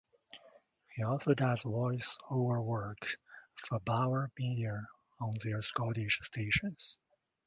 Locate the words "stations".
6.23-6.97